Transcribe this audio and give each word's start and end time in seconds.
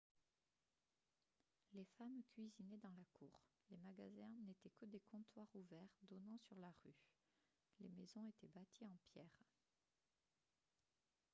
les 1.73 1.85
femmes 1.99 2.23
cuisinaient 2.33 2.79
dans 2.81 2.89
la 2.89 3.05
cour 3.13 3.39
les 3.69 3.77
magasins 3.77 4.33
n'étaient 4.47 4.71
que 4.71 4.87
des 4.87 4.99
comptoirs 5.11 5.53
ouverts 5.53 5.93
donnant 6.09 6.39
sur 6.39 6.57
la 6.57 6.73
rue 6.83 6.95
les 7.81 7.89
maisons 7.89 8.25
étaient 8.29 8.47
bâties 8.47 8.87
en 8.87 8.97
pierres 9.11 9.45